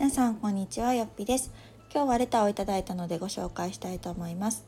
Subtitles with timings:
[0.00, 1.52] 皆さんこんにちはよっぴです。
[1.92, 4.64] 今日はレターをいただいたのでご紹介したいと思います。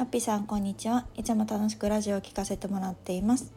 [0.00, 1.06] よっぴさんこんにちは。
[1.14, 3.52] いつも楽しくラジオを聞かせてもらっています。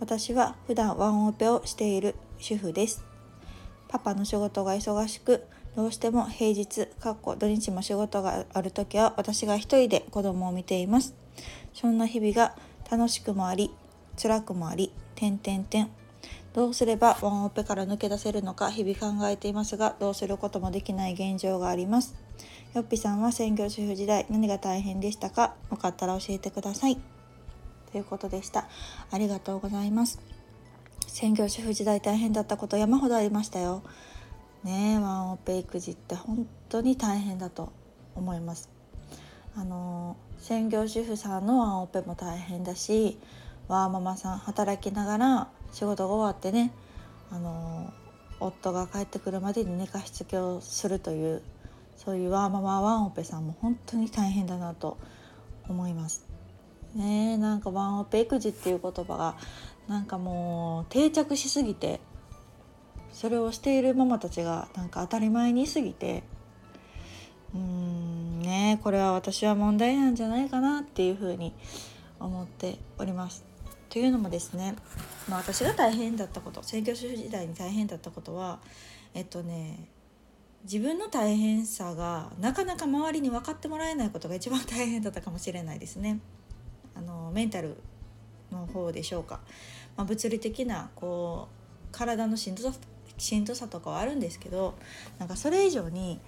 [0.00, 3.04] 私は普段ワンオペをしている主婦です。
[3.86, 5.44] パパの仕事が忙しく
[5.76, 11.14] どうしても平日かっこ土日も仕事がある時は私が一人で子供を見ています。
[11.72, 12.56] そんな日々が
[12.90, 13.70] 楽しくもあり
[14.20, 15.88] 辛くもあり点々点
[16.58, 22.16] どうすればワンオペから抜け出せるのか日々考えていますがどうすることもできない現状があります。
[22.74, 25.54] よっぴさんは専業主婦時代何が大変でしたか？
[25.70, 26.98] よかったら教えてください。
[27.92, 28.66] ということでした。
[29.12, 30.18] ありがとうございます。
[31.06, 33.84] 専業主婦時代大変だったこと山ほどありましたよ。
[34.64, 37.72] ねえワンオペ育児って本当に大変だと
[38.16, 38.68] 思います。
[39.54, 43.16] あの専業主婦さんのワンオペも大変だし
[43.68, 46.72] ワーママさん働きながら仕事が終わってね
[47.30, 47.92] あの
[48.40, 51.42] 夫が帰ってくるまでに寝かしつけをするという
[51.96, 54.96] そういうワーママワンオペさんも本当に大変だなと
[55.68, 56.24] 思います。
[56.94, 59.36] ねなんかワンオペ育児っていう言葉が
[59.88, 62.00] なんかもう定着しすぎて
[63.12, 66.22] それをしているママたちがなんか当たり前に過ぎて
[67.54, 71.52] うーんねこれは私は問題なんじゃないかなっていうふうに
[72.20, 73.44] 思っております。
[73.88, 74.74] というのもですね、
[75.28, 78.58] まあ、私が大変だったこと選挙主婦時代に大変だったことは
[79.14, 79.88] えっとね
[80.64, 86.20] 自分の大変さがなかなか周りに分かってもらえないことが一番大変だったかもしれないですね。
[86.94, 87.76] あのメンタル
[88.50, 89.40] の方でしょうか、
[89.96, 92.78] まあ、物理的なこう体のしんどさ
[93.16, 94.74] しんどさとかはあるんですけど
[95.18, 96.20] なんかそれ以上に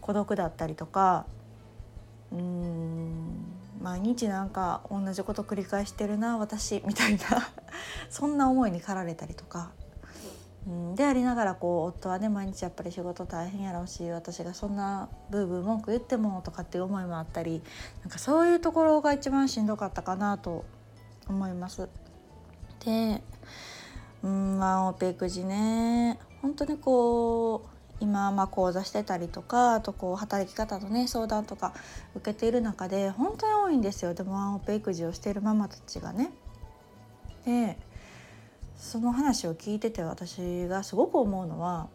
[0.00, 1.26] 孤独だったりとか
[2.32, 3.25] うーん
[3.86, 7.20] 毎日なんか同じこと繰り返してるな私みたいな
[8.10, 9.70] そんな思いに駆られたりとか、
[10.66, 17.62] うん、でありながらこう夫はね毎日やっぱり仕事大変やろうし私がそんなブーブー文句言ってもとかっていう思いもあったり
[18.02, 20.64] なんかそういうところが一番しんどかったかなと
[21.28, 21.88] 思います。
[22.84, 23.22] で
[24.24, 31.72] うんワンオペ育児ね本当にこう今ま講座してたりとかあとこう働き方のね相談とか
[32.14, 36.30] 受けている中で本当に多いんですよでもワンオペ育児をしているママたちがね。
[37.44, 37.78] で
[38.76, 41.88] その話を聞いてて私がすごく思うのは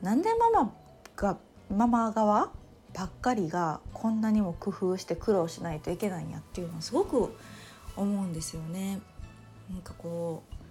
[0.00, 0.72] なんでママ
[1.14, 1.38] が
[1.70, 2.50] ママ側
[2.92, 7.34] ばっかりがこんなにも工夫して苦労しないといけないんやっていうのはすごく
[7.96, 9.00] 思うんですよね。
[9.70, 10.61] なんかこう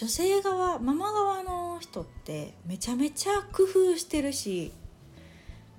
[0.00, 4.72] 女性側ママ側の人ってめちゃめちゃ工夫してるし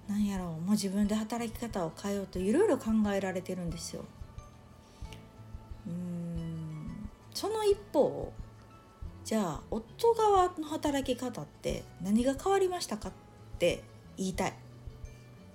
[0.07, 4.05] なんやろうもう自分で働き方を変えようといろいろ考えられてるんですよ。
[5.87, 8.31] うんその一方
[9.25, 13.11] じゃあ夫側の働き方って何が変わりましたかっ
[13.57, 13.83] て
[14.17, 14.53] 言いたい。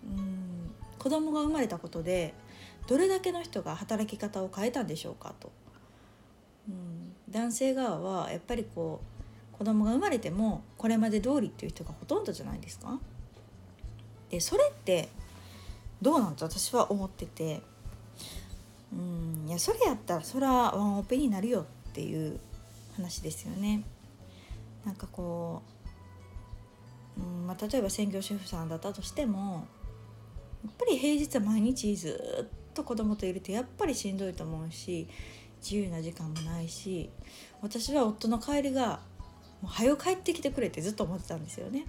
[0.08, 2.34] うん子供が生まれたことで
[2.88, 5.52] どれだけの人が働き方を変えたんでしょうかと。
[6.68, 6.95] うん
[7.36, 9.02] 男性側はやっぱりこ
[9.54, 12.98] う子供が生まれてもこれまで通りっていう人がほとんどじゃないですか？
[14.30, 15.10] でそれって
[16.00, 17.60] どうなんと私は思ってて
[18.90, 22.40] うんいやそれやったらそれはワンオペになるよっていう
[22.96, 23.82] 話ですよね。
[24.86, 25.60] なんかこ
[27.18, 29.66] う、うんまあ、例えば専業主婦さんだったとしても
[30.64, 35.06] やっぱり平日は毎日ずっと子供といるとやっぱりしんどいと思うし
[35.62, 37.10] 自由な時間もないし
[37.62, 39.00] 私は夫の帰りが
[39.62, 41.86] もう早く帰ってきてくれってずっと思ってたんですよね。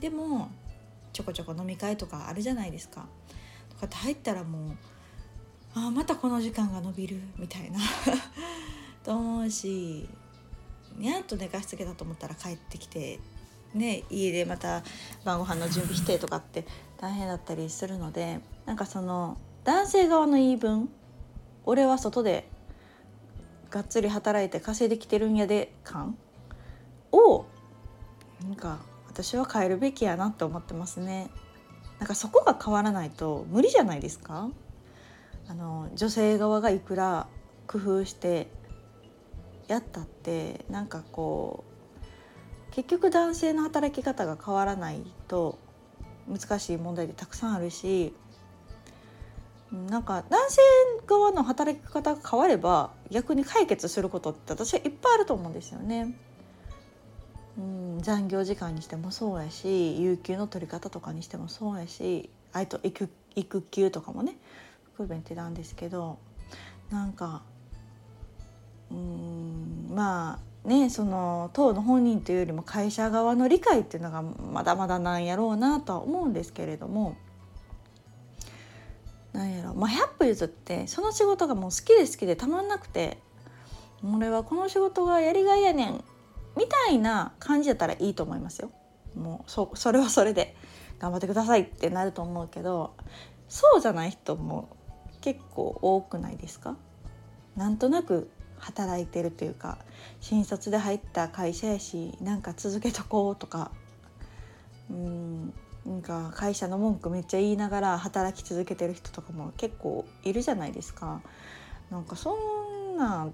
[0.00, 0.50] でも
[1.12, 3.06] ちょこちょこ飲み会とかあるじゃないですか。
[3.70, 4.70] とかって入ったらもう
[5.74, 7.78] ああまたこの時間が延びるみたいな。
[9.04, 10.08] と思うし
[10.96, 13.20] にゃんと寝かしつけたと思ったら帰ってきて
[13.74, 14.82] ね家でまた
[15.24, 16.66] 晩ご飯の準備してとかって
[16.98, 20.88] 大変だったりするのでなんかその男性側の言い分
[21.64, 22.48] 俺は外で
[23.70, 26.16] がっつり働いて稼いできてるんやで感
[27.12, 27.46] を
[28.42, 31.30] なんか私は変えるべきやなって思ってますね。
[31.98, 34.50] なんかそこが変わらないと無理じゃないですか？
[35.48, 37.26] あの女性側がいくら
[37.66, 38.48] 工夫して
[39.68, 41.64] やったってなんかこ
[42.70, 45.58] う結局男性の働き方が変わらないと
[46.28, 48.14] 難しい問題でたくさんあるし
[49.72, 50.60] なんか男性
[51.06, 56.14] 側の働き方が変われば逆に解決することって私はいっぱいあると思うんですよね。
[57.58, 64.36] うん、残業時間にしてもそうやし有給の取り方とかにしてもそうやしあと育育休とかもね
[64.94, 66.18] 含めてなんですけど
[66.90, 67.42] なんか
[68.90, 77.16] うんまあねその当の本人というよりも会社側の理解っていうのがまだまだなんやろうなとは思うんですけれども
[79.36, 79.74] なんやろ。
[79.74, 83.18] まあ100歩譲ってその仕事がもう好きで好きでたまんなくて
[84.04, 86.04] 俺はこの仕事がやりがいやねん
[86.56, 88.70] みたいな感じだったらいいと思いますよ。
[89.14, 90.56] もうそそれはそれで
[90.98, 92.94] 頑張ってくださいってなると思うけど
[93.48, 94.68] そうじゃない人も
[95.20, 96.76] 結構多くないですか？
[97.56, 99.78] なんとなく働いてるというか
[100.20, 103.70] 新卒で入った会社やしなんか続けとこうとか。
[104.90, 105.54] うん。
[105.86, 111.22] なんか会社の文句めっちゃ言いながら働き続けてる人とかも結構いるじゃないですか。
[111.90, 113.28] なんかそんな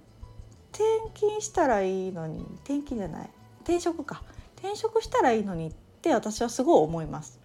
[0.72, 0.84] 転
[1.14, 3.30] 勤したらいいのに転勤じゃない
[3.62, 4.22] 転職か
[4.58, 5.72] 転職したらいいのにっ
[6.02, 7.40] て私はすごい思います。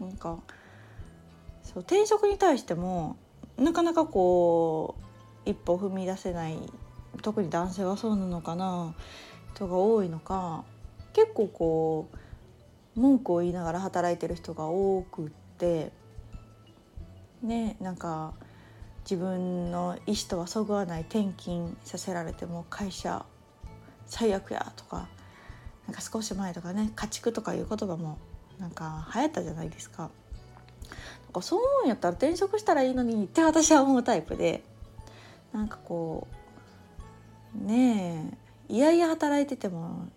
[0.00, 0.38] なんか
[1.62, 3.16] そう転職に対しても
[3.56, 4.94] なかなかこ
[5.44, 6.58] う一歩踏み出せない
[7.22, 8.94] 特に男性はそうなのかな
[9.54, 10.64] 人が多いのか
[11.12, 12.16] 結構こう
[12.96, 15.92] 文句を言いながら働いてる人が多くって
[17.42, 18.32] ねなんか
[19.08, 23.24] 自分の意思とはそぐわない転勤させられても会社
[24.06, 25.08] 最悪やとか
[25.86, 28.18] なんか少し前とかね家畜とかいう言葉も
[28.58, 30.10] なんか流行ったじゃないですか。
[31.24, 34.62] なんかそう思うんやったら転職したらいいのにって私は思うタイプで
[35.52, 36.26] なんかこ
[37.60, 38.32] うね
[38.68, 40.08] えいやいや働いてても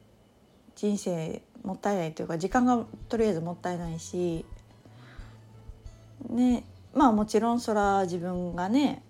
[0.75, 4.45] 人生もったいないというか時間がとりあえずもったいないし
[6.29, 6.63] ね
[6.93, 9.03] まあもちろんそら自分がね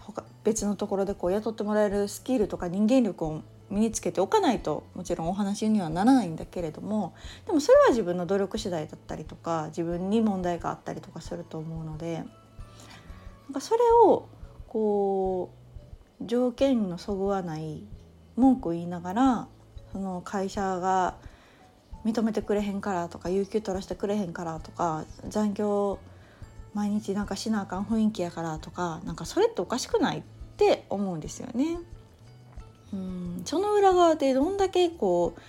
[0.00, 7.14] 他別のところでこう雇ってもらえるスキルとか人間力を身につけておかないともちろんお話にはならないんだけれども
[7.46, 12.26] でもそれは自分の努力次第だったりとか自分に問題があったりとかすると思うのでなん
[13.52, 14.28] かそれを
[14.68, 15.50] こ
[16.20, 17.82] う条件のそぐわない
[18.36, 19.48] 文句を言いながら
[19.92, 21.14] その会社が
[22.06, 25.98] 認めてくれへんからとか有給取らせてくれへんからとか残業
[26.72, 30.22] 毎日なんかしなあかん雰囲気やからとかなんかそれっておかしくないっ
[30.56, 31.78] て思うんですよね。
[32.92, 35.40] うんその裏側でどんだけこう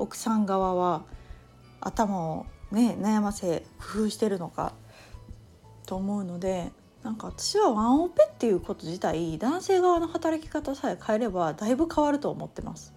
[0.00, 1.04] 奥さん側は
[1.80, 4.72] 頭をね悩ませ工夫してるのか
[5.86, 6.72] と思うので
[7.04, 12.92] なんか私はワンオペっていうこと自体男性側の働き方さえ変えればだいぶ変わると思ってます。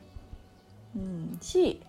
[0.95, 1.81] うん、し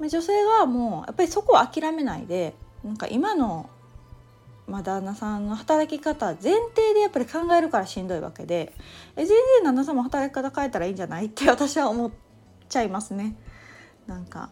[0.00, 2.54] 女性側もうやっぱりそこを諦めないで
[2.84, 3.70] なんか今の
[4.66, 8.72] まあ、旦那さんの働き方前提でやっぱり考えるからしんどいわけで
[9.14, 11.26] え全然旦那さんも働き方変えたらいいんじゃない？
[11.26, 12.10] って私は思っ
[12.68, 13.36] ちゃいますね。
[14.08, 14.50] なんか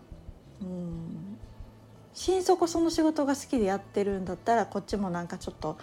[0.63, 1.37] うん。
[2.13, 5.79] 心底その仕事が好きでやってるんだったらこっちもなんかちょっと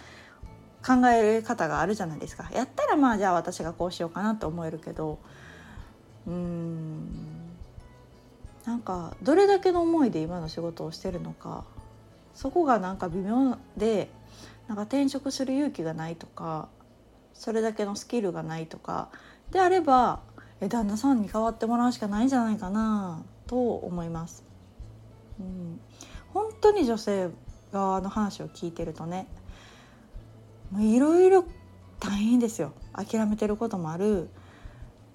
[0.84, 2.48] 考え方があるじゃないですか。
[2.54, 5.18] やったらまあじゃあ私がこうしようかなと思えるけど
[6.26, 7.31] うん。
[8.64, 11.64] なんかどれだけの思いで今の仕事をしてるのか
[12.34, 14.08] そこがなんか微妙で
[14.68, 16.68] なんか転職する勇気がないとか
[17.34, 19.08] それだけのスキルがないとか
[19.50, 20.20] であれば
[20.60, 24.44] え旦那さんに代わってもらうしかないんじゃないかなと思います。
[25.40, 25.80] うん、
[26.32, 27.30] 本当に女性
[27.72, 29.26] 側の話を聞いてるとね
[30.78, 31.44] いろいろ
[31.98, 32.72] 大変ですよ。
[32.92, 34.28] 諦めてることもある。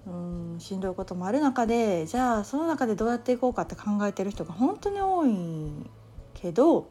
[0.08, 5.30] うんしんどいこともある中でじゃあその中でどうやっていこうかって考えてる人が本当に多い
[6.34, 6.90] けど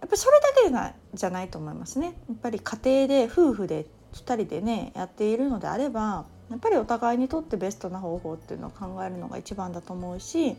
[0.00, 2.14] やっぱそれだけじゃないと思いますね。
[2.28, 10.56] やっぱり家庭で夫婦で2人でねやっているのであればやっぱりお互いにとってベストな方法っていうのを考えるのが一番だと思うし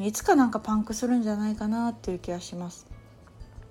[0.00, 2.86] いつかなんかパンクするんじゃないかなっていう気がします。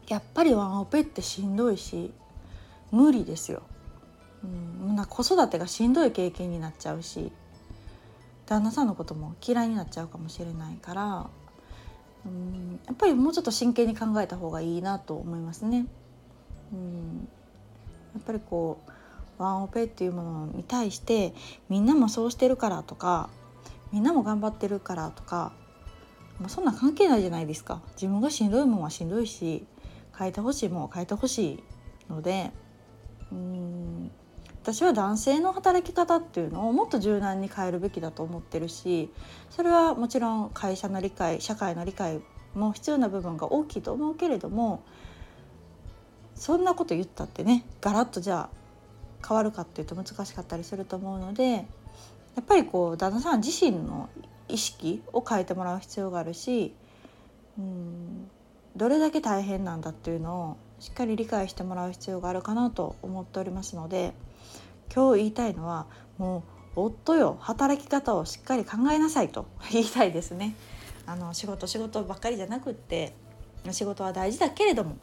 [0.07, 2.13] やっぱりワンオペってしんどいし
[2.91, 3.63] 無理ですよ。
[4.43, 7.31] うん、な子育てがしんどい経験になっちゃうし
[8.45, 11.29] 旦那さんのことも嫌いになっちゃうかもしれないから
[12.27, 12.79] うん。
[12.85, 15.87] やっぱりもうちょっと真剣に考えた方がいいなと思いますね。
[16.73, 17.27] うん。
[18.13, 18.81] やっぱりこ
[19.39, 21.33] うワンオペっていうものに対して
[21.69, 23.29] みんなもそうしてるからとか
[23.91, 25.53] みんなも頑張ってるからとか
[26.39, 27.81] もうそんな関係ないじゃないですか。
[27.93, 29.65] 自分がしんどいもんはしんどいし
[30.17, 31.63] 変えてほしいもんは変えてほしい
[32.09, 32.51] ので
[33.31, 34.11] うん。
[34.67, 39.09] 私は男性の働き方っていうのをもっと柔軟に変えるべきだと思ってるし
[39.49, 42.19] それはもちろん会社の理解社会の理解
[42.53, 44.83] も必要な部分が大きいと思うけれども
[46.35, 51.61] そんなこと言ったってねガラッとじゃあ変わるかっていうと難しかったりすると思うのでや
[52.41, 54.09] っぱりこう旦那さん自身の
[54.49, 56.73] 意識を変えてもらう必要があるし
[57.57, 58.29] うん
[58.75, 64.13] どれだけ大変なんだっていうのをしっかり理解してもらう必要があるかなと思っておりますので
[64.93, 66.43] 今日言いたいのはも
[66.75, 70.55] う夫よ働き方をしっかり考えなさいと 言いたいですね。
[71.05, 73.13] あの仕事仕事ばっかりじゃなくって
[73.71, 74.97] 仕事は大事だけれども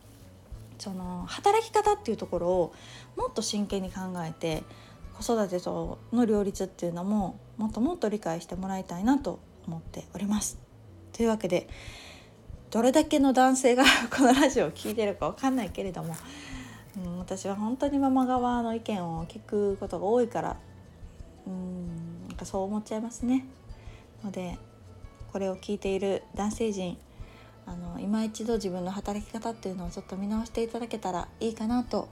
[0.79, 2.75] その働き方っていうところを
[3.17, 4.65] もっと真剣に考えて
[5.15, 10.59] 子育てとの両立っていうのももっともっと理解してもらいたいなと思っております。
[11.13, 11.69] というわけで
[12.71, 16.15] どれだけの男性が このラジオを聴いてるか分かんないけれども、
[16.97, 20.57] うん、私は本当にママ側の意見を聞くことが多いから
[21.47, 23.47] うんなんかそう思っちゃいますね。
[24.25, 24.59] ので
[25.33, 26.97] これを聞いている男性陣
[27.67, 32.09] あの今一度自分の働き方っていうのをちょっと見直していただけたらいいかなと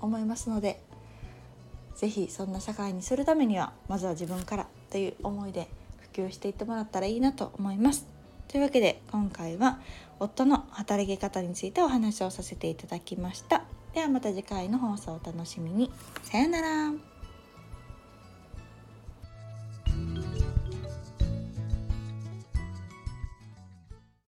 [0.00, 0.80] 思いますので
[1.96, 5.68] 是非そんな社会にするためにはまずは自分からという思いで
[6.12, 8.06] 普及していってもらったらいいなと思います。
[8.48, 9.80] というわけで今回は
[10.18, 13.64] 夫の働き方についてお話をさせていただきました。
[13.94, 15.90] ではまた次回の放送をお楽しみに。
[16.22, 17.09] さようなら。